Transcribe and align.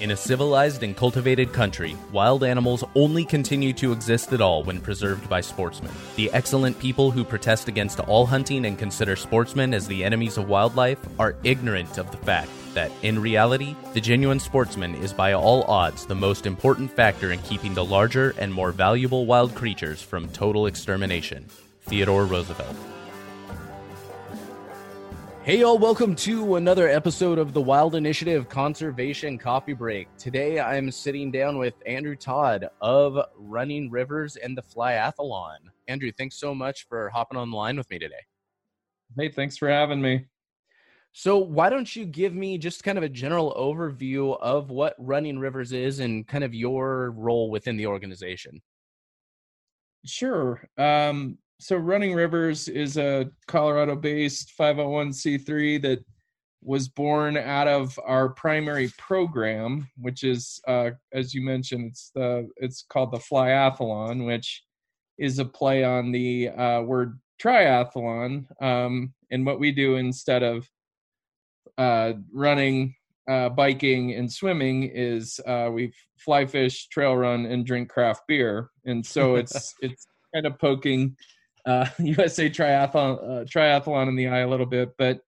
In 0.00 0.12
a 0.12 0.16
civilized 0.16 0.82
and 0.82 0.96
cultivated 0.96 1.52
country, 1.52 1.94
wild 2.10 2.42
animals 2.42 2.82
only 2.94 3.22
continue 3.22 3.74
to 3.74 3.92
exist 3.92 4.32
at 4.32 4.40
all 4.40 4.62
when 4.62 4.80
preserved 4.80 5.28
by 5.28 5.42
sportsmen. 5.42 5.92
The 6.16 6.32
excellent 6.32 6.78
people 6.78 7.10
who 7.10 7.22
protest 7.22 7.68
against 7.68 8.00
all 8.00 8.24
hunting 8.24 8.64
and 8.64 8.78
consider 8.78 9.14
sportsmen 9.14 9.74
as 9.74 9.86
the 9.86 10.02
enemies 10.02 10.38
of 10.38 10.48
wildlife 10.48 10.98
are 11.18 11.36
ignorant 11.44 11.98
of 11.98 12.10
the 12.10 12.16
fact 12.16 12.48
that, 12.72 12.90
in 13.02 13.20
reality, 13.20 13.76
the 13.92 14.00
genuine 14.00 14.40
sportsman 14.40 14.94
is 14.94 15.12
by 15.12 15.34
all 15.34 15.64
odds 15.64 16.06
the 16.06 16.14
most 16.14 16.46
important 16.46 16.90
factor 16.90 17.32
in 17.32 17.38
keeping 17.40 17.74
the 17.74 17.84
larger 17.84 18.34
and 18.38 18.54
more 18.54 18.72
valuable 18.72 19.26
wild 19.26 19.54
creatures 19.54 20.00
from 20.00 20.30
total 20.30 20.66
extermination. 20.66 21.44
Theodore 21.82 22.24
Roosevelt. 22.24 22.74
Hey, 25.42 25.60
y'all, 25.60 25.78
welcome 25.78 26.14
to 26.16 26.56
another 26.56 26.86
episode 26.86 27.38
of 27.38 27.54
the 27.54 27.62
Wild 27.62 27.94
Initiative 27.94 28.46
Conservation 28.46 29.38
Coffee 29.38 29.72
Break. 29.72 30.14
Today 30.18 30.60
I'm 30.60 30.90
sitting 30.90 31.30
down 31.30 31.56
with 31.56 31.72
Andrew 31.86 32.14
Todd 32.14 32.68
of 32.82 33.18
Running 33.36 33.90
Rivers 33.90 34.36
and 34.36 34.54
the 34.54 34.60
Flyathlon. 34.60 35.56
Andrew, 35.88 36.12
thanks 36.12 36.36
so 36.36 36.54
much 36.54 36.86
for 36.88 37.08
hopping 37.08 37.38
on 37.38 37.50
the 37.50 37.56
line 37.56 37.78
with 37.78 37.88
me 37.88 37.98
today. 37.98 38.20
Hey, 39.16 39.30
thanks 39.30 39.56
for 39.56 39.70
having 39.70 40.02
me. 40.02 40.26
So, 41.12 41.38
why 41.38 41.70
don't 41.70 41.96
you 41.96 42.04
give 42.04 42.34
me 42.34 42.58
just 42.58 42.84
kind 42.84 42.98
of 42.98 43.02
a 43.02 43.08
general 43.08 43.54
overview 43.58 44.38
of 44.42 44.68
what 44.68 44.94
Running 44.98 45.38
Rivers 45.38 45.72
is 45.72 46.00
and 46.00 46.28
kind 46.28 46.44
of 46.44 46.54
your 46.54 47.12
role 47.12 47.50
within 47.50 47.78
the 47.78 47.86
organization? 47.86 48.60
Sure. 50.04 50.62
Um, 50.76 51.38
so 51.60 51.76
Running 51.76 52.14
Rivers 52.14 52.68
is 52.68 52.96
a 52.96 53.30
Colorado-based 53.46 54.54
501c3 54.58 55.82
that 55.82 56.04
was 56.62 56.88
born 56.88 57.36
out 57.36 57.68
of 57.68 57.98
our 58.04 58.30
primary 58.30 58.90
program, 58.98 59.88
which 59.98 60.24
is, 60.24 60.60
uh, 60.66 60.90
as 61.12 61.34
you 61.34 61.42
mentioned, 61.42 61.86
it's 61.90 62.10
the 62.14 62.48
it's 62.56 62.84
called 62.88 63.12
the 63.12 63.18
Flyathlon, 63.18 64.26
which 64.26 64.62
is 65.18 65.38
a 65.38 65.44
play 65.44 65.84
on 65.84 66.12
the 66.12 66.48
uh, 66.48 66.82
word 66.82 67.18
triathlon. 67.40 68.46
Um, 68.62 69.12
and 69.30 69.44
what 69.44 69.60
we 69.60 69.70
do 69.70 69.96
instead 69.96 70.42
of 70.42 70.68
uh, 71.76 72.14
running, 72.32 72.94
uh, 73.28 73.50
biking, 73.50 74.12
and 74.14 74.32
swimming 74.32 74.90
is 74.94 75.40
uh, 75.46 75.70
we 75.72 75.92
fly 76.18 76.46
fish, 76.46 76.88
trail 76.88 77.16
run, 77.16 77.44
and 77.46 77.66
drink 77.66 77.90
craft 77.90 78.22
beer. 78.28 78.70
And 78.86 79.04
so 79.04 79.36
it's 79.36 79.74
it's 79.82 80.06
kind 80.34 80.46
of 80.46 80.58
poking 80.58 81.16
uh, 81.66 81.86
USA 81.98 82.48
Triathlon 82.48 83.22
uh, 83.22 83.44
Triathlon 83.44 84.08
in 84.08 84.16
the 84.16 84.28
eye 84.28 84.40
a 84.40 84.48
little 84.48 84.66
bit, 84.66 84.90
but 84.98 85.20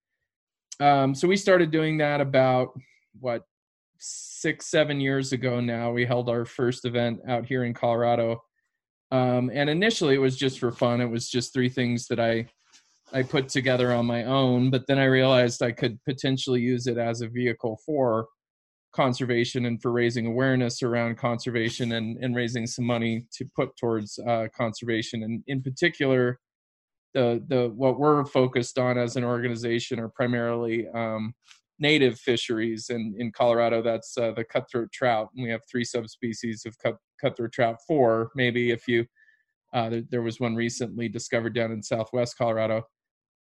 um, 0.81 1.15
so 1.15 1.29
we 1.29 1.37
started 1.37 1.71
doing 1.71 1.99
that 1.99 2.21
about 2.21 2.71
what 3.21 3.45
six 3.99 4.67
seven 4.67 5.01
years 5.01 5.33
ago 5.33 5.61
now. 5.61 5.93
We 5.93 6.05
held 6.05 6.29
our 6.29 6.45
first 6.45 6.85
event 6.85 7.21
out 7.29 7.47
here 7.47 7.65
in 7.65 7.75
Colorado, 7.75 8.43
um, 9.11 9.51
and 9.53 9.71
initially 9.71 10.15
it 10.15 10.19
was 10.19 10.37
just 10.37 10.59
for 10.59 10.73
fun. 10.73 11.01
It 11.01 11.11
was 11.11 11.29
just 11.29 11.53
three 11.53 11.69
things 11.69 12.07
that 12.09 12.19
I 12.19 12.47
I 13.13 13.23
put 13.23 13.49
together 13.49 13.93
on 13.93 14.07
my 14.07 14.25
own, 14.25 14.71
but 14.71 14.87
then 14.87 14.99
I 14.99 15.05
realized 15.05 15.63
I 15.63 15.73
could 15.73 16.03
potentially 16.05 16.61
use 16.61 16.87
it 16.87 16.97
as 16.97 17.21
a 17.21 17.29
vehicle 17.29 17.79
for 17.85 18.27
conservation 18.93 19.67
and 19.67 19.81
for 19.81 19.91
raising 19.91 20.27
awareness 20.27 20.83
around 20.83 21.17
conservation 21.17 21.93
and, 21.93 22.17
and 22.23 22.37
raising 22.37 22.67
some 22.67 22.85
money 22.85 23.27
to 23.33 23.45
put 23.57 23.77
towards 23.77 24.19
uh, 24.29 24.49
conservation. 24.55 25.23
And 25.23 25.43
in 25.47 25.63
particular, 25.63 26.39
the 27.15 27.43
the 27.49 27.69
what 27.75 27.99
we're 27.99 28.25
focused 28.25 28.79
on 28.79 28.99
as 28.99 29.17
an 29.17 29.25
organization 29.25 29.99
are 29.99 30.09
primarily 30.09 30.89
um, 30.95 31.35
native 31.79 32.19
fisheries. 32.19 32.91
And 32.91 33.15
in 33.21 33.33
Colorado, 33.33 33.83
that's 33.83 34.17
uh, 34.17 34.33
the 34.33 34.45
cutthroat 34.45 34.93
trout. 34.93 35.29
And 35.35 35.45
we 35.45 35.51
have 35.51 35.63
three 35.71 35.85
subspecies 35.85 36.65
of 36.65 36.79
cut, 36.79 36.97
cutthroat 37.21 37.53
trout. 37.53 37.77
Four, 37.87 38.31
maybe 38.35 38.71
if 38.71 38.87
you 38.89 39.07
uh, 39.73 39.89
there, 39.89 40.03
there 40.11 40.23
was 40.23 40.41
one 40.41 40.55
recently 40.55 41.09
discovered 41.09 41.55
down 41.55 41.73
in 41.73 41.83
Southwest 41.83 42.37
Colorado. 42.37 42.83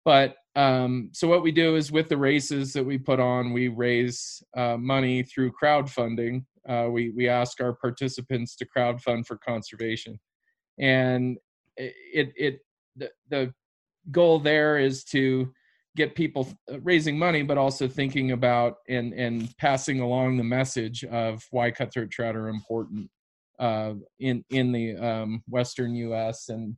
But 0.07 0.37
um, 0.55 1.11
so 1.13 1.27
what 1.27 1.43
we 1.43 1.51
do 1.51 1.75
is 1.75 1.91
with 1.91 2.09
the 2.09 2.17
races 2.17 2.73
that 2.75 2.85
we 2.85 2.97
put 2.97 3.19
on, 3.19 3.53
we 3.53 3.67
raise 3.67 4.41
uh, 4.57 4.77
money 4.77 5.25
through 5.25 5.53
crowdfunding. 5.61 6.45
Uh, 6.67 6.87
we 6.91 7.11
we 7.11 7.29
ask 7.29 7.61
our 7.61 7.75
participants 7.75 8.55
to 8.57 8.67
crowdfund 8.67 9.27
for 9.27 9.37
conservation, 9.37 10.19
and 10.79 11.39
it 11.77 12.33
it 12.37 12.61
the, 12.95 13.11
the 13.31 13.53
goal 14.13 14.39
there 14.39 14.79
is 14.79 15.03
to 15.05 15.53
get 15.97 16.15
people 16.15 16.49
uh, 16.73 16.81
raising 16.83 17.19
money, 17.19 17.43
but 17.43 17.59
also 17.59 17.89
thinking 17.89 18.31
about 18.31 18.77
and 18.89 19.13
and 19.13 19.53
passing 19.59 20.01
along 20.01 20.37
the 20.37 20.45
message 20.45 21.03
of 21.05 21.45
why 21.51 21.69
cutthroat 21.69 22.11
trout 22.13 22.37
are 22.37 22.49
important 22.49 23.11
uh, 23.59 23.95
in 24.21 24.45
in 24.51 24.71
the 24.71 24.97
um, 24.97 25.43
Western 25.49 25.97
U.S. 25.97 26.49
and 26.49 26.77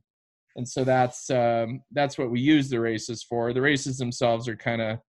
and 0.59 0.67
so 0.67 0.83
that's 0.83 1.29
um, 1.29 1.81
that's 1.93 2.17
what 2.17 2.29
we 2.29 2.41
use 2.41 2.69
the 2.69 2.81
races 2.81 3.23
for. 3.23 3.53
The 3.53 3.61
races 3.61 3.97
themselves 3.97 4.45
are 4.49 4.57
kind 4.57 4.81
of 4.81 4.99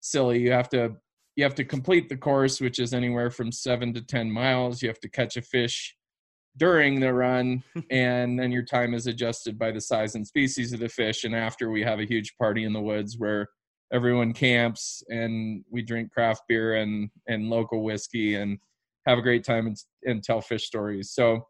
silly. 0.00 0.40
You 0.40 0.52
have 0.52 0.70
to 0.70 0.96
you 1.36 1.44
have 1.44 1.54
to 1.56 1.64
complete 1.64 2.08
the 2.08 2.16
course, 2.16 2.62
which 2.62 2.78
is 2.78 2.94
anywhere 2.94 3.30
from 3.30 3.52
seven 3.52 3.92
to 3.92 4.00
ten 4.00 4.32
miles. 4.32 4.80
You 4.80 4.88
have 4.88 5.00
to 5.00 5.10
catch 5.10 5.36
a 5.36 5.42
fish 5.42 5.94
during 6.56 6.98
the 6.98 7.12
run, 7.12 7.62
and 7.90 8.40
then 8.40 8.50
your 8.50 8.62
time 8.62 8.94
is 8.94 9.06
adjusted 9.06 9.58
by 9.58 9.70
the 9.70 9.82
size 9.82 10.14
and 10.14 10.26
species 10.26 10.72
of 10.72 10.80
the 10.80 10.88
fish. 10.88 11.24
And 11.24 11.36
after, 11.36 11.70
we 11.70 11.82
have 11.82 12.00
a 12.00 12.06
huge 12.06 12.34
party 12.38 12.64
in 12.64 12.72
the 12.72 12.80
woods 12.80 13.16
where 13.18 13.48
everyone 13.92 14.32
camps 14.32 15.02
and 15.10 15.62
we 15.70 15.82
drink 15.82 16.10
craft 16.10 16.42
beer 16.48 16.76
and 16.76 17.10
and 17.28 17.50
local 17.50 17.84
whiskey 17.84 18.36
and 18.36 18.58
have 19.06 19.18
a 19.18 19.22
great 19.22 19.44
time 19.44 19.66
and, 19.66 19.76
and 20.06 20.24
tell 20.24 20.40
fish 20.40 20.64
stories. 20.64 21.12
So 21.12 21.46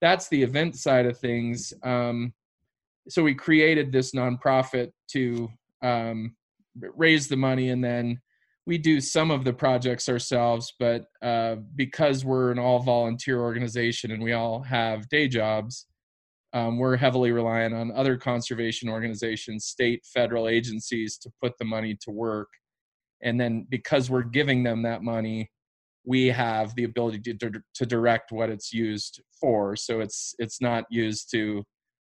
that's 0.00 0.28
the 0.28 0.42
event 0.42 0.74
side 0.74 1.06
of 1.06 1.16
things. 1.18 1.72
Um, 1.84 2.34
so 3.08 3.22
we 3.22 3.34
created 3.34 3.92
this 3.92 4.12
nonprofit 4.12 4.90
to 5.12 5.48
um, 5.82 6.34
raise 6.96 7.28
the 7.28 7.36
money 7.36 7.70
and 7.70 7.82
then 7.82 8.20
we 8.66 8.78
do 8.78 9.00
some 9.00 9.30
of 9.30 9.44
the 9.44 9.52
projects 9.52 10.08
ourselves, 10.08 10.72
but 10.78 11.06
uh, 11.22 11.56
because 11.74 12.24
we're 12.24 12.52
an 12.52 12.58
all 12.58 12.78
volunteer 12.78 13.40
organization 13.40 14.10
and 14.12 14.22
we 14.22 14.32
all 14.32 14.62
have 14.62 15.08
day 15.08 15.26
jobs, 15.26 15.86
um, 16.52 16.78
we're 16.78 16.96
heavily 16.96 17.32
reliant 17.32 17.74
on 17.74 17.92
other 17.92 18.16
conservation 18.16 18.88
organizations, 18.88 19.66
state, 19.66 20.04
federal 20.04 20.48
agencies 20.48 21.16
to 21.18 21.30
put 21.42 21.56
the 21.58 21.64
money 21.64 21.96
to 22.02 22.10
work. 22.10 22.48
And 23.22 23.40
then 23.40 23.66
because 23.68 24.10
we're 24.10 24.22
giving 24.22 24.62
them 24.62 24.82
that 24.82 25.02
money, 25.02 25.50
we 26.04 26.26
have 26.28 26.74
the 26.74 26.84
ability 26.84 27.34
to, 27.34 27.50
to 27.74 27.86
direct 27.86 28.32
what 28.32 28.50
it's 28.50 28.72
used 28.72 29.20
for. 29.40 29.76
So 29.76 30.00
it's 30.00 30.34
it's 30.38 30.60
not 30.60 30.84
used 30.90 31.30
to 31.32 31.62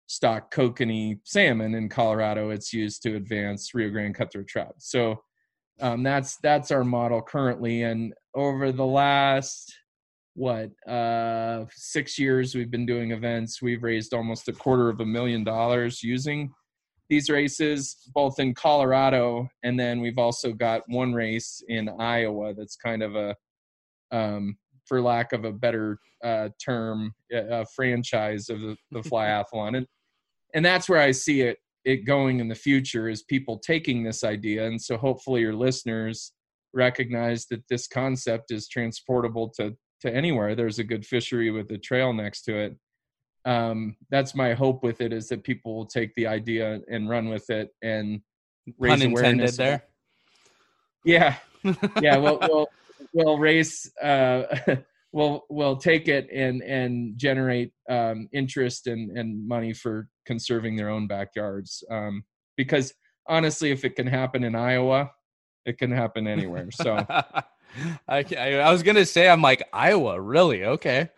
stock 0.10 0.52
kokanee 0.52 1.20
salmon 1.24 1.76
in 1.76 1.88
Colorado. 1.88 2.50
It's 2.50 2.74
used 2.74 3.04
to 3.04 3.16
advance 3.16 3.76
Rio 3.76 3.92
Grande 3.92 4.16
cutthroat 4.16 4.48
trout. 4.48 4.74
So 4.80 5.22
um, 5.80 6.02
that's 6.02 6.38
that's 6.38 6.72
our 6.72 6.84
model 6.84 7.22
currently. 7.22 7.84
And 7.84 8.14
over 8.34 8.72
the 8.72 8.86
last 8.86 9.74
what 10.34 10.72
uh, 10.88 11.66
six 11.72 12.18
years, 12.18 12.56
we've 12.56 12.72
been 12.72 12.88
doing 12.88 13.12
events. 13.12 13.62
We've 13.62 13.84
raised 13.84 14.14
almost 14.14 14.48
a 14.48 14.54
quarter 14.54 14.90
of 14.90 15.00
a 15.00 15.06
million 15.06 15.44
dollars 15.44 16.02
using 16.02 16.52
these 17.08 17.30
races, 17.30 17.96
both 18.14 18.40
in 18.40 18.54
Colorado 18.54 19.48
and 19.64 19.80
then 19.80 20.00
we've 20.00 20.20
also 20.20 20.54
got 20.54 20.82
one 20.88 21.14
race 21.14 21.64
in 21.68 21.90
Iowa 22.00 22.54
that's 22.54 22.76
kind 22.76 23.04
of 23.04 23.16
a 23.16 23.36
um, 24.12 24.58
for 24.86 25.02
lack 25.02 25.34
of 25.34 25.46
a 25.46 25.52
better 25.52 26.00
uh, 26.24 26.50
term, 26.64 27.14
a 27.32 27.66
franchise 27.76 28.50
of 28.50 28.60
the, 28.60 28.76
the 28.92 29.02
flyathlon. 29.02 29.76
And 29.78 29.88
and 30.54 30.66
that's 30.66 30.90
where 30.90 31.02
I 31.02 31.12
see 31.12 31.42
it 31.42 31.58
it 31.86 32.06
going 32.06 32.40
in 32.40 32.48
the 32.48 32.56
future 32.56 33.08
is 33.10 33.24
people 33.24 33.58
taking 33.58 34.04
this 34.04 34.24
idea, 34.24 34.68
and 34.68 34.82
so 34.82 34.98
hopefully 34.98 35.42
your 35.42 35.56
listeners 35.56 36.34
recognize 36.74 37.48
that 37.48 37.64
this 37.70 37.88
concept 37.88 38.52
is 38.52 38.68
transportable 38.68 39.50
to 39.58 39.76
to 40.02 40.14
anywhere. 40.14 40.56
There's 40.56 40.80
a 40.80 40.84
good 40.84 41.06
fishery 41.06 41.52
with 41.52 41.72
a 41.72 41.78
trail 41.78 42.14
next 42.14 42.44
to 42.44 42.58
it. 42.58 42.78
Um, 43.46 43.96
that's 44.10 44.36
my 44.36 44.54
hope 44.54 44.84
with 44.84 45.02
it 45.02 45.12
is 45.14 45.28
that 45.30 45.44
people 45.44 45.76
will 45.76 45.86
take 45.86 46.14
the 46.16 46.28
idea 46.28 46.80
and 46.90 47.10
run 47.10 47.30
with 47.30 47.50
it 47.50 47.70
and 47.82 48.22
raise 48.78 49.00
Pun 49.00 49.12
awareness. 49.12 49.58
there. 49.58 49.84
Yeah, 51.06 51.36
yeah. 52.02 52.18
We'll 52.18 52.40
we'll, 52.50 52.68
we'll 53.14 53.38
raise. 53.40 53.92
Uh, 54.02 54.44
we'll 55.12 55.46
we'll 55.50 55.76
take 55.76 56.08
it 56.08 56.30
and 56.34 56.62
and 56.62 57.18
generate 57.18 57.72
um, 57.90 58.28
interest 58.32 58.88
and 58.88 59.18
and 59.18 59.48
money 59.48 59.74
for 59.74 60.08
conserving 60.26 60.76
their 60.76 60.90
own 60.90 61.08
backyards. 61.08 61.84
Um, 61.90 62.24
because 62.58 62.94
honestly, 63.28 63.72
if 63.72 63.86
it 63.86 63.96
can 63.96 64.08
happen 64.08 64.44
in 64.44 64.56
Iowa, 64.56 65.12
it 65.66 65.78
can 65.78 65.92
happen 65.92 66.28
anywhere. 66.28 66.70
So 66.82 67.06
I, 68.08 68.26
I 68.36 68.72
was 68.72 68.84
gonna 68.84 69.06
say 69.06 69.30
I'm 69.30 69.42
like 69.42 69.64
Iowa, 69.74 70.20
really? 70.20 70.66
Okay. 70.66 71.10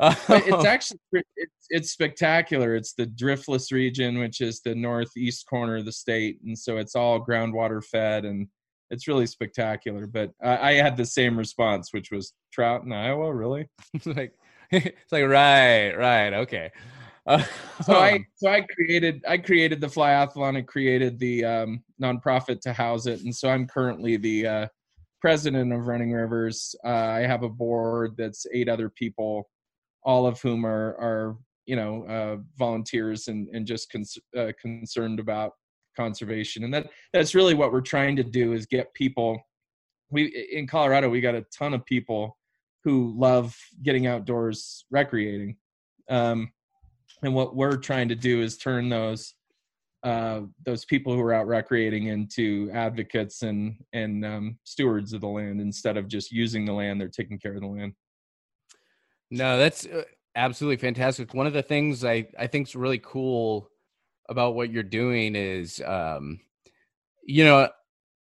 it's 0.00 0.64
actually 0.64 0.98
it's, 1.12 1.66
it's 1.68 1.90
spectacular. 1.90 2.74
It's 2.74 2.94
the 2.94 3.06
driftless 3.06 3.70
region, 3.70 4.18
which 4.18 4.40
is 4.40 4.60
the 4.60 4.74
northeast 4.74 5.46
corner 5.46 5.76
of 5.76 5.84
the 5.84 5.92
state, 5.92 6.38
and 6.44 6.58
so 6.58 6.78
it's 6.78 6.96
all 6.96 7.24
groundwater 7.24 7.84
fed 7.84 8.24
and 8.24 8.48
it's 8.90 9.08
really 9.08 9.26
spectacular. 9.26 10.06
But 10.06 10.32
I, 10.42 10.70
I 10.70 10.72
had 10.74 10.96
the 10.96 11.06
same 11.06 11.38
response, 11.38 11.92
which 11.92 12.10
was 12.10 12.32
trout 12.52 12.84
in 12.84 12.92
Iowa. 12.92 13.32
Really? 13.34 13.68
it's 13.94 14.06
like 14.06 14.34
it's 14.70 15.12
like 15.12 15.24
right, 15.24 15.92
right, 15.92 16.32
okay. 16.32 16.70
Uh, 17.26 17.42
so 17.82 17.94
I 17.94 18.20
so 18.36 18.48
I 18.48 18.62
created 18.62 19.22
I 19.28 19.38
created 19.38 19.80
the 19.80 19.88
flyathlon 19.88 20.58
and 20.58 20.66
created 20.66 21.18
the 21.18 21.44
um, 21.44 21.84
nonprofit 22.02 22.60
to 22.62 22.72
house 22.72 23.06
it, 23.06 23.22
and 23.22 23.34
so 23.34 23.48
I'm 23.48 23.66
currently 23.66 24.16
the 24.16 24.46
uh, 24.46 24.66
president 25.20 25.72
of 25.72 25.86
Running 25.86 26.12
Rivers. 26.12 26.74
Uh, 26.84 26.88
I 26.88 27.20
have 27.20 27.42
a 27.42 27.48
board 27.48 28.14
that's 28.16 28.46
eight 28.54 28.68
other 28.68 28.88
people, 28.88 29.48
all 30.04 30.26
of 30.26 30.40
whom 30.40 30.64
are 30.64 30.96
are 31.00 31.36
you 31.66 31.76
know 31.76 32.04
uh, 32.04 32.36
volunteers 32.56 33.28
and 33.28 33.48
and 33.52 33.66
just 33.66 33.90
cons- 33.90 34.18
uh, 34.36 34.52
concerned 34.60 35.20
about 35.20 35.52
conservation. 35.96 36.64
And 36.64 36.72
that 36.74 36.90
that's 37.12 37.34
really 37.34 37.54
what 37.54 37.72
we're 37.72 37.80
trying 37.80 38.16
to 38.16 38.24
do 38.24 38.52
is 38.52 38.66
get 38.66 38.92
people 38.94 39.40
we 40.10 40.48
in 40.52 40.66
colorado 40.66 41.08
we 41.08 41.20
got 41.20 41.34
a 41.34 41.44
ton 41.56 41.72
of 41.72 41.84
people 41.84 42.36
who 42.84 43.14
love 43.16 43.56
getting 43.82 44.06
outdoors 44.06 44.84
recreating. 44.90 45.56
Um, 46.08 46.50
and 47.22 47.34
what 47.34 47.54
we're 47.54 47.76
trying 47.76 48.08
to 48.08 48.14
do 48.14 48.40
is 48.42 48.56
turn 48.56 48.88
those 48.88 49.34
uh, 50.02 50.40
those 50.64 50.86
people 50.86 51.12
who 51.12 51.20
are 51.20 51.34
out 51.34 51.46
recreating 51.46 52.06
into 52.06 52.70
advocates 52.72 53.42
and 53.42 53.76
and 53.92 54.24
um, 54.24 54.58
stewards 54.64 55.12
of 55.12 55.20
the 55.20 55.28
land 55.28 55.60
instead 55.60 55.96
of 55.96 56.08
just 56.08 56.32
using 56.32 56.64
the 56.64 56.72
land 56.72 57.00
they're 57.00 57.08
taking 57.08 57.38
care 57.38 57.54
of 57.54 57.60
the 57.60 57.66
land. 57.66 57.92
No 59.30 59.58
that's 59.58 59.86
uh, 59.86 60.04
absolutely 60.34 60.78
fantastic. 60.78 61.34
One 61.34 61.46
of 61.46 61.52
the 61.52 61.62
things 61.62 62.04
i 62.04 62.26
i 62.38 62.46
think 62.46 62.68
is 62.68 62.74
really 62.74 63.00
cool 63.02 63.68
about 64.30 64.54
what 64.54 64.70
you're 64.70 64.82
doing 64.82 65.34
is 65.34 65.82
um 65.84 66.40
you 67.22 67.44
know 67.44 67.68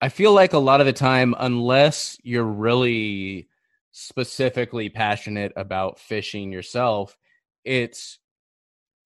i 0.01 0.09
feel 0.09 0.33
like 0.33 0.53
a 0.53 0.59
lot 0.59 0.81
of 0.81 0.87
the 0.87 0.93
time 0.93 1.35
unless 1.39 2.17
you're 2.23 2.45
really 2.45 3.49
specifically 3.93 4.89
passionate 4.89 5.53
about 5.57 5.99
fishing 5.99 6.53
yourself 6.53 7.17
it's 7.65 8.19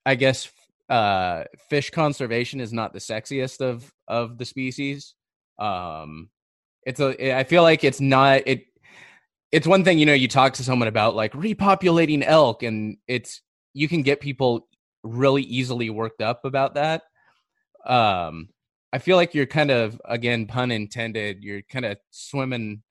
i 0.05 0.15
guess 0.15 0.51
uh 0.91 1.45
fish 1.69 1.91
conservation 1.91 2.61
is 2.61 2.73
not 2.73 2.93
the 2.93 2.99
sexiest 2.99 3.61
of 3.61 3.93
of 4.09 4.39
the 4.39 4.45
species. 4.45 5.15
Um 5.59 6.31
it's 6.85 6.99
a 6.99 7.39
i 7.39 7.45
feel 7.45 7.63
like 7.63 7.85
it's 7.85 8.01
not 8.01 8.43
it 8.47 8.65
it's 9.53 9.67
one 9.67 9.85
thing 9.85 9.99
you 9.99 10.07
know 10.07 10.15
you 10.15 10.29
talk 10.29 10.55
to 10.55 10.65
someone 10.65 10.89
about 10.89 11.15
like 11.15 11.33
repopulating 11.33 12.25
elk 12.27 12.63
and 12.63 12.97
it's 13.07 13.43
you 13.75 13.87
can 13.87 14.03
get 14.03 14.21
people 14.21 14.67
really 15.03 15.43
easily 15.43 15.91
worked 15.91 16.23
up 16.23 16.45
about 16.45 16.75
that. 16.75 17.03
Um, 17.87 18.49
I 18.93 18.99
feel 18.99 19.17
like 19.17 19.35
you're 19.35 19.47
kind 19.47 19.71
of 19.71 20.01
again 20.05 20.47
pun 20.47 20.71
intended. 20.71 21.43
You're 21.43 21.63
kind 21.63 21.85
of 21.85 21.99
swimming 22.11 22.83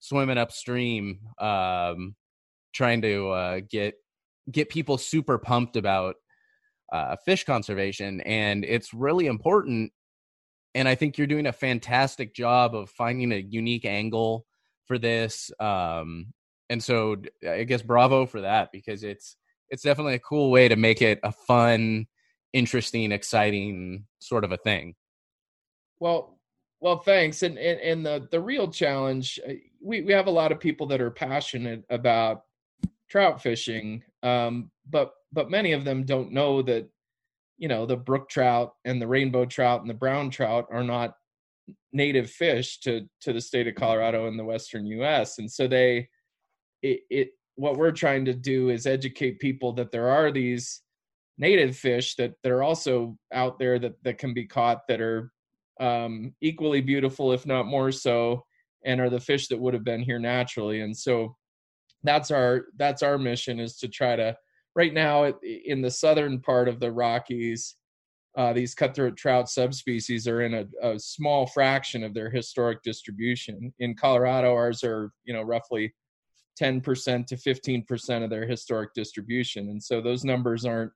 swimming 0.00 0.38
upstream, 0.38 1.20
um, 1.38 2.16
trying 2.74 3.02
to 3.02 3.30
uh, 3.30 3.60
get 3.68 3.94
get 4.50 4.68
people 4.68 4.98
super 4.98 5.38
pumped 5.38 5.76
about 5.76 6.16
uh, 6.92 7.16
fish 7.24 7.44
conservation, 7.44 8.20
and 8.22 8.64
it's 8.64 8.92
really 8.92 9.26
important. 9.26 9.92
And 10.74 10.88
I 10.88 10.94
think 10.94 11.18
you're 11.18 11.26
doing 11.26 11.46
a 11.46 11.52
fantastic 11.52 12.34
job 12.34 12.74
of 12.74 12.88
finding 12.90 13.30
a 13.32 13.36
unique 13.36 13.84
angle 13.84 14.46
for 14.86 14.98
this. 14.98 15.50
Um, 15.60 16.32
and 16.70 16.82
so 16.82 17.16
I 17.46 17.64
guess 17.64 17.82
bravo 17.82 18.24
for 18.24 18.40
that 18.40 18.70
because 18.72 19.04
it's 19.04 19.36
it's 19.72 19.82
definitely 19.82 20.14
a 20.14 20.20
cool 20.20 20.50
way 20.50 20.68
to 20.68 20.76
make 20.76 21.00
it 21.00 21.18
a 21.24 21.32
fun, 21.32 22.06
interesting, 22.52 23.10
exciting 23.10 24.04
sort 24.20 24.44
of 24.44 24.52
a 24.52 24.58
thing. 24.58 24.94
Well, 25.98 26.38
well, 26.80 26.98
thanks. 26.98 27.42
And 27.42 27.58
and, 27.58 27.80
and 27.80 28.06
the 28.06 28.28
the 28.30 28.40
real 28.40 28.70
challenge, 28.70 29.40
uh, 29.48 29.54
we 29.80 30.02
we 30.02 30.12
have 30.12 30.26
a 30.26 30.30
lot 30.30 30.52
of 30.52 30.60
people 30.60 30.86
that 30.88 31.00
are 31.00 31.10
passionate 31.10 31.84
about 31.90 32.42
trout 33.10 33.42
fishing, 33.42 34.02
um, 34.22 34.70
but 34.88 35.12
but 35.32 35.50
many 35.50 35.72
of 35.72 35.84
them 35.84 36.04
don't 36.04 36.32
know 36.32 36.60
that 36.62 36.88
you 37.56 37.68
know 37.68 37.86
the 37.86 37.96
brook 37.96 38.28
trout 38.28 38.74
and 38.84 39.00
the 39.00 39.06
rainbow 39.06 39.46
trout 39.46 39.80
and 39.80 39.88
the 39.88 39.94
brown 39.94 40.28
trout 40.28 40.66
are 40.70 40.84
not 40.84 41.14
native 41.92 42.28
fish 42.28 42.80
to 42.80 43.08
to 43.20 43.32
the 43.32 43.40
state 43.40 43.68
of 43.68 43.74
Colorado 43.74 44.26
and 44.26 44.38
the 44.38 44.44
western 44.44 44.84
US 44.86 45.38
and 45.38 45.50
so 45.50 45.68
they 45.68 46.08
it, 46.82 47.00
it 47.08 47.28
what 47.56 47.76
we're 47.76 47.92
trying 47.92 48.24
to 48.24 48.34
do 48.34 48.70
is 48.70 48.86
educate 48.86 49.38
people 49.38 49.72
that 49.74 49.92
there 49.92 50.08
are 50.08 50.30
these 50.30 50.82
native 51.38 51.76
fish 51.76 52.14
that 52.16 52.34
that 52.42 52.52
are 52.52 52.62
also 52.62 53.16
out 53.32 53.58
there 53.58 53.78
that 53.78 53.94
that 54.04 54.18
can 54.18 54.34
be 54.34 54.46
caught 54.46 54.86
that 54.88 55.00
are 55.00 55.32
um, 55.80 56.34
equally 56.40 56.80
beautiful, 56.80 57.32
if 57.32 57.46
not 57.46 57.66
more 57.66 57.90
so, 57.90 58.44
and 58.84 59.00
are 59.00 59.10
the 59.10 59.20
fish 59.20 59.48
that 59.48 59.60
would 59.60 59.74
have 59.74 59.84
been 59.84 60.02
here 60.02 60.18
naturally. 60.18 60.80
And 60.80 60.96
so 60.96 61.36
that's 62.02 62.30
our 62.30 62.66
that's 62.76 63.02
our 63.02 63.18
mission 63.18 63.60
is 63.60 63.76
to 63.78 63.88
try 63.88 64.16
to 64.16 64.36
right 64.74 64.92
now 64.92 65.32
in 65.42 65.82
the 65.82 65.90
southern 65.90 66.40
part 66.40 66.68
of 66.68 66.80
the 66.80 66.90
Rockies. 66.90 67.76
Uh, 68.34 68.50
these 68.54 68.74
cutthroat 68.74 69.14
trout 69.14 69.46
subspecies 69.46 70.26
are 70.26 70.40
in 70.40 70.54
a, 70.54 70.64
a 70.82 70.98
small 70.98 71.46
fraction 71.46 72.02
of 72.02 72.14
their 72.14 72.30
historic 72.30 72.82
distribution. 72.82 73.74
In 73.78 73.94
Colorado, 73.94 74.54
ours 74.54 74.82
are 74.82 75.12
you 75.24 75.34
know 75.34 75.42
roughly 75.42 75.92
10% 76.60 77.26
to 77.26 77.36
15% 77.36 78.24
of 78.24 78.30
their 78.30 78.46
historic 78.46 78.94
distribution. 78.94 79.68
And 79.70 79.82
so 79.82 80.00
those 80.00 80.24
numbers 80.24 80.64
aren't 80.64 80.92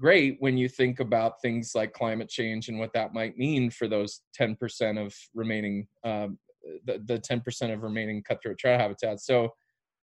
great 0.00 0.36
when 0.40 0.58
you 0.58 0.68
think 0.68 1.00
about 1.00 1.40
things 1.40 1.72
like 1.74 1.92
climate 1.92 2.28
change 2.28 2.68
and 2.68 2.78
what 2.78 2.92
that 2.92 3.14
might 3.14 3.38
mean 3.38 3.70
for 3.70 3.88
those 3.88 4.20
10% 4.38 5.04
of 5.04 5.14
remaining, 5.34 5.86
um, 6.04 6.38
the, 6.84 7.02
the 7.06 7.18
10% 7.18 7.72
of 7.72 7.82
remaining 7.82 8.22
cutthroat 8.22 8.58
trout 8.58 8.80
habitats. 8.80 9.24
So 9.24 9.54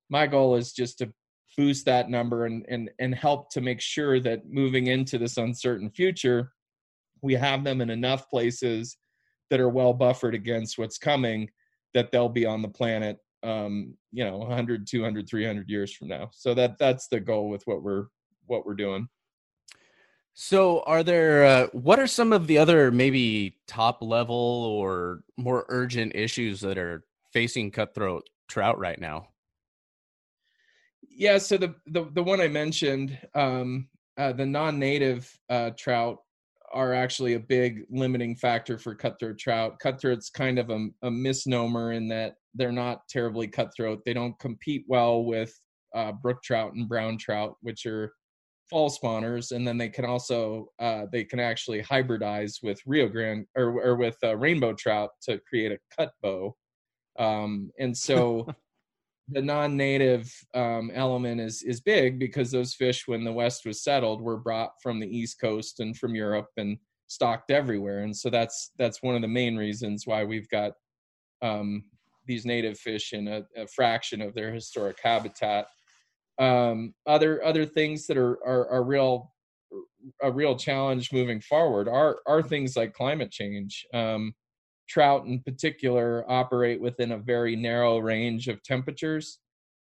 my 0.10 0.28
goal 0.28 0.56
is 0.56 0.74
just 0.74 0.98
to 1.00 1.14
boost 1.56 1.86
that 1.86 2.10
number 2.10 2.46
and, 2.46 2.66
and, 2.68 2.90
and 3.00 3.16
help 3.16 3.50
to 3.52 3.62
make 3.62 3.82
sure 3.82 4.20
that 4.20 4.50
moving 4.50 4.88
into 4.88 5.18
this 5.18 5.38
uncertain 5.38 5.90
future, 5.90 6.52
we 7.22 7.34
have 7.34 7.64
them 7.64 7.82
in 7.82 7.90
enough 7.90 8.30
places 8.30 8.98
that 9.50 9.60
are 9.60 9.70
well 9.70 9.94
buffered 9.94 10.36
against 10.36 10.78
what's 10.78 10.98
coming 10.98 11.50
that 11.94 12.12
they'll 12.12 12.30
be 12.30 12.46
on 12.46 12.62
the 12.62 12.68
planet 12.68 13.18
um 13.44 13.94
you 14.12 14.24
know 14.24 14.38
100 14.38 14.88
200 14.88 15.30
300 15.30 15.70
years 15.70 15.94
from 15.94 16.08
now 16.08 16.30
so 16.34 16.54
that 16.54 16.78
that's 16.78 17.08
the 17.08 17.20
goal 17.20 17.50
with 17.50 17.62
what 17.66 17.84
we're 17.84 18.06
what 18.46 18.66
we're 18.66 18.74
doing 18.74 19.08
so, 20.40 20.82
are 20.82 21.02
there 21.02 21.46
uh, 21.46 21.68
what 21.72 21.98
are 21.98 22.06
some 22.06 22.32
of 22.32 22.46
the 22.46 22.60
other 22.60 22.92
maybe 22.92 23.58
top 23.68 24.04
level 24.04 24.36
or 24.36 25.24
more 25.36 25.66
urgent 25.68 26.12
issues 26.14 26.62
that 26.62 26.78
are 26.78 27.06
facing 27.34 27.72
cutthroat 27.72 28.30
trout 28.48 28.78
right 28.78 29.02
now? 29.02 29.30
Yeah, 31.02 31.40
so 31.40 31.58
the 31.58 31.74
the, 31.88 32.06
the 32.14 32.22
one 32.22 32.40
I 32.40 32.50
mentioned, 32.50 33.18
um, 33.34 33.90
uh, 34.16 34.32
the 34.32 34.46
non-native 34.46 35.28
uh, 35.50 35.72
trout 35.76 36.20
are 36.78 36.94
actually 36.94 37.34
a 37.34 37.40
big 37.40 37.86
limiting 37.90 38.36
factor 38.36 38.78
for 38.78 38.94
cutthroat 38.94 39.40
trout. 39.40 39.80
Cutthroat's 39.80 40.30
kind 40.30 40.60
of 40.60 40.70
a, 40.70 40.88
a 41.02 41.10
misnomer 41.10 41.94
in 41.94 42.08
that 42.10 42.36
they're 42.54 42.72
not 42.72 43.02
terribly 43.10 43.48
cutthroat. 43.48 44.02
They 44.06 44.14
don't 44.14 44.38
compete 44.38 44.86
well 44.88 45.24
with 45.24 45.52
uh, 45.96 46.12
brook 46.12 46.44
trout 46.44 46.74
and 46.74 46.88
brown 46.88 47.18
trout, 47.18 47.56
which 47.62 47.88
are 47.88 48.14
fall 48.70 48.92
spawners, 48.92 49.52
and 49.54 49.68
then 49.68 49.80
they 49.80 49.90
can 49.90 50.06
also 50.06 50.68
uh, 50.80 51.06
they 51.12 51.24
can 51.24 51.40
actually 51.40 51.82
hybridize 51.82 52.62
with 52.62 52.80
Rio 52.86 53.08
Grande 53.08 53.48
or, 53.56 53.82
or 53.82 53.96
with 53.96 54.18
uh, 54.24 54.38
rainbow 54.38 54.74
trout 54.74 55.10
to 55.24 55.40
create 55.50 55.72
a 55.72 55.80
cut 55.98 56.12
bow. 56.22 56.56
Um, 57.18 57.72
and 57.80 57.98
so 57.98 58.48
the 59.30 59.42
non-native 59.42 60.34
um, 60.54 60.92
element 60.94 61.42
is 61.42 61.64
is 61.64 61.82
big 61.82 62.20
because 62.20 62.52
those 62.52 62.74
fish, 62.74 63.08
when 63.08 63.24
the 63.24 63.34
West 63.34 63.66
was 63.66 63.84
settled, 63.84 64.22
were 64.22 64.38
brought 64.38 64.72
from 64.82 65.00
the 65.00 65.08
East 65.08 65.40
Coast 65.40 65.80
and 65.80 65.98
from 65.98 66.16
Europe 66.16 66.50
and 66.58 66.78
stocked 67.08 67.52
everywhere. 67.52 68.00
And 68.00 68.16
so 68.16 68.30
that's 68.30 68.72
that's 68.78 69.04
one 69.04 69.16
of 69.16 69.22
the 69.22 69.28
main 69.28 69.56
reasons 69.56 70.06
why 70.06 70.24
we've 70.24 70.50
got 70.50 70.74
um, 71.42 71.84
these 72.26 72.46
native 72.46 72.78
fish 72.78 73.14
in 73.14 73.28
a, 73.28 73.44
a 73.56 73.68
fraction 73.68 74.22
of 74.22 74.34
their 74.34 74.54
historic 74.54 74.98
habitat 75.02 75.68
um, 76.40 76.94
other 77.06 77.44
other 77.44 77.66
things 77.66 78.08
that 78.08 78.18
are, 78.18 78.38
are 78.46 78.70
are 78.70 78.84
real 78.84 79.34
a 80.22 80.32
real 80.32 80.56
challenge 80.56 81.12
moving 81.12 81.42
forward 81.42 81.88
are 81.88 82.20
are 82.28 82.42
things 82.42 82.78
like 82.78 82.94
climate 82.94 83.32
change. 83.32 83.86
Um, 83.94 84.34
trout, 84.88 85.26
in 85.26 85.42
particular, 85.42 86.24
operate 86.30 86.82
within 86.82 87.12
a 87.12 87.18
very 87.18 87.56
narrow 87.56 88.00
range 88.00 88.48
of 88.48 88.64
temperatures, 88.64 89.40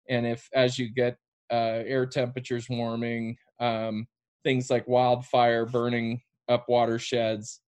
and 0.08 0.26
if 0.26 0.48
as 0.54 0.78
you 0.78 0.92
get 0.92 1.16
uh, 1.50 1.82
air 1.86 2.06
temperatures 2.06 2.68
warming, 2.68 3.36
um, 3.60 4.06
things 4.44 4.70
like 4.70 4.86
wildfire 4.88 5.66
burning 5.66 6.20
up 6.48 6.66
watersheds, 6.68 7.60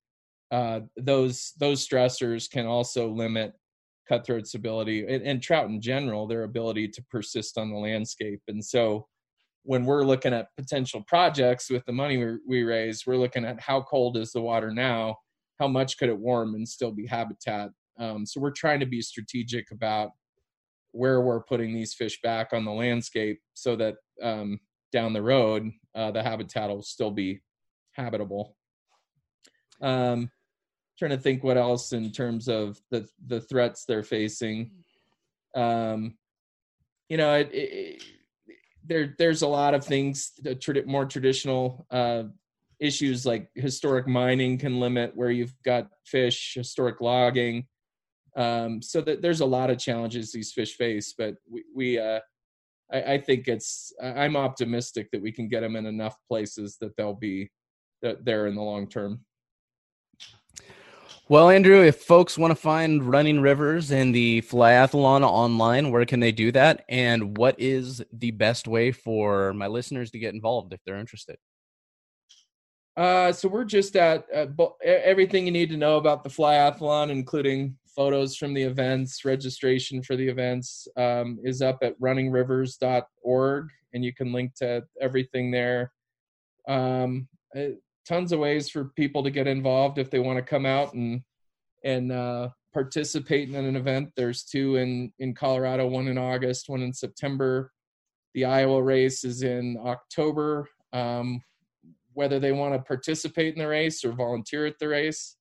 uh, 0.51 0.81
those 0.97 1.53
those 1.59 1.87
stressors 1.87 2.51
can 2.51 2.67
also 2.67 3.09
limit 3.09 3.53
cutthroat's 4.11 4.55
ability 4.55 5.07
and, 5.07 5.23
and 5.23 5.43
trout 5.43 5.69
in 5.69 5.81
general 5.81 6.27
their 6.27 6.43
ability 6.43 6.89
to 6.89 7.03
persist 7.11 7.57
on 7.57 7.71
the 7.71 7.77
landscape. 7.77 8.41
And 8.49 8.65
so 8.65 9.07
when 9.63 9.85
we're 9.85 10.03
looking 10.03 10.33
at 10.33 10.49
potential 10.57 11.05
projects 11.07 11.71
with 11.71 11.85
the 11.85 11.93
money 11.93 12.17
we, 12.17 12.39
we 12.47 12.63
raise 12.65 13.07
we're 13.07 13.17
looking 13.17 13.45
at 13.45 13.61
how 13.61 13.83
cold 13.83 14.17
is 14.17 14.33
the 14.33 14.41
water 14.41 14.73
now 14.73 15.17
how 15.61 15.69
much 15.69 15.99
could 15.99 16.09
it 16.09 16.19
warm 16.19 16.55
and 16.55 16.69
still 16.69 16.91
be 16.91 17.07
habitat 17.07 17.71
um, 18.01 18.27
so 18.27 18.41
we're 18.41 18.51
trying 18.51 18.81
to 18.81 18.87
be 18.87 19.01
strategic 19.01 19.71
about 19.71 20.11
where 20.93 21.21
we're 21.21 21.43
putting 21.45 21.73
these 21.73 21.95
fish 21.95 22.21
back 22.23 22.49
on 22.53 22.65
the 22.65 22.73
landscape 22.73 23.39
so 23.55 23.77
that 23.77 23.95
um, 24.23 24.59
down 24.93 25.13
the 25.13 25.23
road 25.23 25.71
uh, 25.95 26.11
the 26.11 26.23
habitat 26.23 26.69
will 26.69 26.83
still 26.83 27.11
be 27.13 27.41
habitable 27.93 28.57
um, 29.83 30.31
trying 30.99 31.11
to 31.11 31.17
think 31.17 31.43
what 31.43 31.57
else 31.57 31.93
in 31.93 32.13
terms 32.13 32.49
of 32.49 32.81
the 32.91 33.09
the 33.27 33.41
threats 33.41 33.85
they're 33.85 34.03
facing. 34.03 34.71
Um, 35.57 36.19
you 37.09 37.17
know, 37.17 37.35
it, 37.35 37.51
it, 37.53 38.05
there 38.85 39.15
there's 39.19 39.43
a 39.43 39.49
lot 39.49 39.75
of 39.75 39.85
things. 39.85 40.33
More 40.87 41.07
traditional 41.07 41.87
uh, 41.91 42.25
issues 42.81 43.27
like 43.27 43.51
historic 43.55 44.09
mining 44.09 44.59
can 44.59 44.81
limit 44.81 45.15
where 45.15 45.31
you've 45.31 45.55
got 45.65 45.89
fish, 46.05 46.55
historic 46.55 47.01
logging. 47.01 47.67
Um, 48.37 48.81
so 48.81 49.01
that 49.03 49.23
there's 49.23 49.41
a 49.41 49.47
lot 49.47 49.71
of 49.71 49.79
challenges 49.79 50.33
these 50.33 50.53
fish 50.53 50.77
face, 50.77 51.15
but 51.17 51.35
we, 51.51 51.65
we 51.75 51.99
uh, 51.99 52.21
I, 52.93 53.15
I, 53.15 53.19
think 53.19 53.49
it's 53.49 53.93
I'm 54.01 54.37
optimistic 54.37 55.11
that 55.11 55.21
we 55.21 55.33
can 55.33 55.49
get 55.49 55.61
them 55.61 55.75
in 55.75 55.85
enough 55.85 56.17
places 56.29 56.77
that 56.81 56.97
they'll 56.97 57.15
be 57.15 57.51
there 58.03 58.47
in 58.47 58.55
the 58.55 58.63
long 58.63 58.89
term. 58.89 59.25
Well, 61.29 61.51
Andrew, 61.51 61.83
if 61.83 61.97
folks 61.97 62.37
want 62.37 62.51
to 62.51 62.57
find 62.57 63.05
Running 63.05 63.41
Rivers 63.41 63.93
and 63.93 64.13
the 64.13 64.43
Flyathlon 64.43 65.23
online, 65.23 65.93
where 65.93 66.05
can 66.05 66.19
they 66.19 66.33
do 66.33 66.51
that? 66.53 66.85
And 66.89 67.37
what 67.37 67.55
is 67.61 68.03
the 68.13 68.33
best 68.33 68.67
way 68.67 68.91
for 68.91 69.53
my 69.55 69.69
listeners 69.69 70.11
to 70.11 70.19
get 70.19 70.35
involved 70.35 70.73
if 70.73 70.81
they're 70.85 70.99
interested? 70.99 71.37
Uh, 73.01 73.33
so 73.33 73.49
we're 73.49 73.65
just 73.65 73.97
at 73.97 74.27
uh, 74.35 74.45
everything 74.85 75.47
you 75.47 75.53
need 75.53 75.71
to 75.71 75.77
know 75.79 75.97
about 75.97 76.23
the 76.23 76.29
Flyathlon, 76.29 77.09
including 77.09 77.75
photos 77.97 78.37
from 78.37 78.53
the 78.53 78.63
events, 78.63 79.25
registration 79.25 80.03
for 80.03 80.17
the 80.17 80.29
events, 80.29 80.87
um, 80.99 81.39
is 81.43 81.63
up 81.63 81.79
at 81.81 81.99
runningrivers.org, 81.99 83.69
and 83.95 84.05
you 84.05 84.13
can 84.13 84.35
link 84.35 84.55
to 84.57 84.85
everything 85.01 85.51
there. 85.51 85.93
Um, 86.69 87.27
tons 88.07 88.33
of 88.33 88.39
ways 88.39 88.69
for 88.69 88.93
people 88.97 89.23
to 89.23 89.31
get 89.31 89.47
involved 89.47 89.97
if 89.97 90.11
they 90.11 90.19
want 90.19 90.37
to 90.37 90.43
come 90.43 90.67
out 90.67 90.93
and 90.93 91.23
and 91.83 92.13
uh, 92.13 92.51
participate 92.75 93.49
in 93.49 93.65
an 93.65 93.77
event. 93.77 94.11
There's 94.15 94.45
two 94.45 94.77
in 94.77 95.11
in 95.21 95.35
Colorado, 95.35 95.87
one 95.87 96.09
in 96.09 96.19
August, 96.19 96.69
one 96.69 96.83
in 96.83 96.93
September. 96.93 97.73
The 98.35 98.45
Iowa 98.45 98.83
race 98.83 99.25
is 99.25 99.43
in 99.43 99.79
October. 99.83 100.69
Um, 100.93 101.41
whether 102.13 102.39
they 102.39 102.53
want 102.53 102.75
to 102.75 102.81
participate 102.81 103.55
in 103.55 103.61
the 103.61 103.69
race 103.69 104.05
or 104.05 104.13
volunteer 104.13 104.67
at 104.67 104.79
the 104.79 104.89
race, 104.89 105.37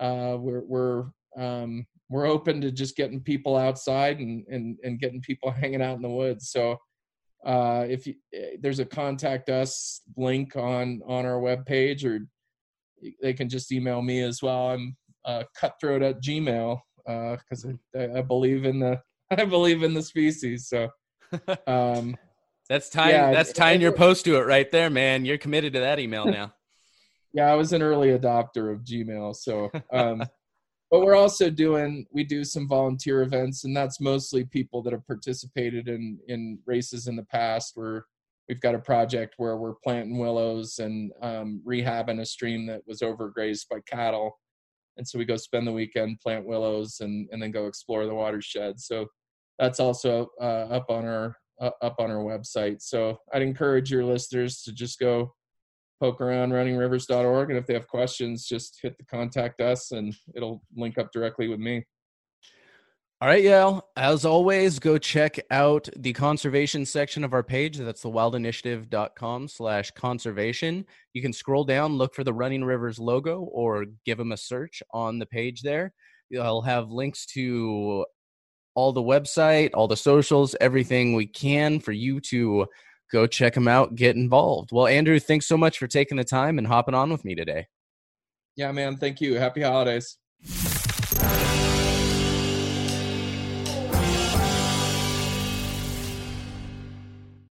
uh, 0.00 0.36
we're 0.38 0.64
we're 0.64 1.04
um, 1.36 1.86
we're 2.08 2.26
open 2.26 2.60
to 2.60 2.70
just 2.70 2.96
getting 2.96 3.20
people 3.20 3.56
outside 3.56 4.18
and 4.18 4.44
and 4.48 4.78
and 4.82 5.00
getting 5.00 5.20
people 5.20 5.50
hanging 5.62 5.82
out 5.82 5.96
in 5.96 6.02
the 6.02 6.08
woods. 6.08 6.50
So 6.50 6.78
uh, 7.44 7.86
if 7.88 8.06
you, 8.06 8.14
eh, 8.34 8.56
there's 8.60 8.80
a 8.80 8.84
contact 8.84 9.48
us 9.48 10.02
link 10.16 10.56
on 10.56 11.00
on 11.06 11.24
our 11.24 11.40
webpage 11.40 12.04
or 12.04 12.26
they 13.22 13.32
can 13.32 13.48
just 13.48 13.70
email 13.70 14.02
me 14.02 14.22
as 14.22 14.42
well 14.42 14.70
i'm 14.70 14.96
uh, 15.24 15.44
cutthroat 15.56 16.02
at 16.02 16.22
gmail 16.22 16.80
because 17.06 17.64
uh, 17.64 17.98
I, 17.98 18.18
I, 18.18 18.22
believe 18.22 18.64
in 18.64 18.80
the 18.80 19.00
i 19.30 19.44
believe 19.44 19.82
in 19.82 19.94
the 19.94 20.02
species 20.02 20.68
so 20.68 20.88
um, 21.66 22.16
that's 22.68 22.88
tying 22.88 23.14
yeah, 23.14 23.32
that's 23.32 23.52
tying 23.52 23.80
your 23.80 23.92
post 23.92 24.24
to 24.24 24.36
it 24.36 24.46
right 24.46 24.70
there 24.70 24.90
man. 24.90 25.24
You're 25.24 25.38
committed 25.38 25.72
to 25.74 25.80
that 25.80 25.98
email 25.98 26.26
now. 26.26 26.52
Yeah 27.34 27.52
i 27.52 27.54
was 27.54 27.74
an 27.74 27.82
early 27.82 28.08
adopter 28.08 28.72
of 28.72 28.84
gmail 28.84 29.36
so 29.36 29.70
um, 29.92 30.24
but 30.90 31.00
we're 31.00 31.14
also 31.14 31.50
doing 31.50 32.06
we 32.10 32.24
do 32.24 32.42
some 32.42 32.66
volunteer 32.66 33.20
events 33.20 33.64
and 33.64 33.76
that's 33.76 34.00
mostly 34.00 34.44
people 34.46 34.82
that 34.82 34.94
have 34.94 35.06
participated 35.06 35.88
in 35.88 36.18
in 36.26 36.58
races 36.64 37.06
in 37.06 37.16
the 37.16 37.24
past 37.24 37.72
where 37.74 38.06
we've 38.48 38.60
got 38.60 38.74
a 38.74 38.78
project 38.78 39.34
where 39.36 39.56
we're 39.56 39.74
planting 39.84 40.18
willows 40.18 40.78
and 40.78 41.12
um, 41.22 41.62
rehabbing 41.66 42.20
a 42.20 42.26
stream 42.26 42.66
that 42.66 42.82
was 42.86 43.00
overgrazed 43.00 43.68
by 43.70 43.78
cattle. 43.86 44.38
And 44.96 45.06
so 45.06 45.18
we 45.18 45.24
go 45.24 45.36
spend 45.36 45.66
the 45.66 45.72
weekend 45.72 46.20
plant 46.20 46.46
willows 46.46 47.00
and 47.00 47.28
and 47.30 47.40
then 47.40 47.50
go 47.50 47.66
explore 47.66 48.06
the 48.06 48.14
watershed. 48.14 48.80
So 48.80 49.06
that's 49.58 49.80
also 49.80 50.30
uh, 50.40 50.66
up 50.70 50.90
on 50.90 51.04
our 51.04 51.36
uh, 51.60 51.70
up 51.82 51.96
on 51.98 52.10
our 52.10 52.22
website 52.22 52.80
so 52.80 53.18
i'd 53.32 53.42
encourage 53.42 53.90
your 53.90 54.04
listeners 54.04 54.62
to 54.62 54.72
just 54.72 54.98
go 54.98 55.32
poke 56.00 56.20
around 56.20 56.52
runningrivers.org. 56.52 57.50
And 57.50 57.58
if 57.58 57.66
they 57.66 57.74
have 57.74 57.88
questions, 57.88 58.46
just 58.46 58.78
hit 58.82 58.96
the 58.98 59.04
contact 59.04 59.60
us 59.60 59.92
and 59.92 60.14
it'll 60.34 60.62
link 60.76 60.98
up 60.98 61.12
directly 61.12 61.48
with 61.48 61.60
me. 61.60 61.84
All 63.20 63.26
right, 63.26 63.42
y'all. 63.42 63.88
As 63.96 64.24
always, 64.24 64.78
go 64.78 64.96
check 64.96 65.40
out 65.50 65.88
the 65.96 66.12
conservation 66.12 66.86
section 66.86 67.24
of 67.24 67.34
our 67.34 67.42
page. 67.42 67.76
That's 67.76 68.02
the 68.02 68.10
wildinitiative.com 68.10 69.48
slash 69.48 69.90
conservation. 69.90 70.86
You 71.14 71.22
can 71.22 71.32
scroll 71.32 71.64
down, 71.64 71.98
look 71.98 72.14
for 72.14 72.22
the 72.22 72.32
Running 72.32 72.62
Rivers 72.62 73.00
logo, 73.00 73.40
or 73.40 73.86
give 74.04 74.18
them 74.18 74.30
a 74.30 74.36
search 74.36 74.84
on 74.92 75.18
the 75.18 75.26
page 75.26 75.62
there. 75.62 75.92
I'll 76.40 76.62
have 76.62 76.92
links 76.92 77.26
to 77.34 78.04
all 78.78 78.92
the 78.92 79.02
website, 79.02 79.70
all 79.74 79.88
the 79.88 79.96
socials, 79.96 80.54
everything 80.60 81.12
we 81.12 81.26
can 81.26 81.80
for 81.80 81.90
you 81.90 82.20
to 82.20 82.64
go 83.10 83.26
check 83.26 83.54
them 83.54 83.66
out, 83.66 83.96
get 83.96 84.14
involved. 84.14 84.70
Well, 84.70 84.86
Andrew, 84.86 85.18
thanks 85.18 85.46
so 85.46 85.56
much 85.56 85.78
for 85.78 85.88
taking 85.88 86.16
the 86.16 86.22
time 86.22 86.58
and 86.58 86.66
hopping 86.66 86.94
on 86.94 87.10
with 87.10 87.24
me 87.24 87.34
today. 87.34 87.66
Yeah, 88.54 88.70
man. 88.70 88.96
Thank 88.96 89.20
you. 89.20 89.34
Happy 89.34 89.62
holidays. 89.62 90.16